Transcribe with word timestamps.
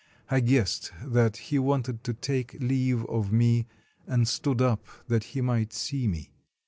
I 0.31 0.39
guessed 0.39 0.91
that 1.05 1.37
he 1.37 1.59
wanted 1.59 2.03
to 2.05 2.13
take 2.15 2.57
leave 2.59 3.05
of 3.05 3.31
me, 3.31 3.67
and 4.07 4.27
stood 4.27 4.59
up 4.59 4.83
that 5.07 5.25
he 5.37 5.41
might 5.41 5.73
see 5.73 6.07
me. 6.07 6.31